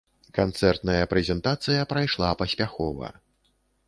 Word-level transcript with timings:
Канцэртная 0.37 1.03
прэзентацыя 1.11 1.83
прайшла 1.91 2.31
паспяхова. 2.39 3.13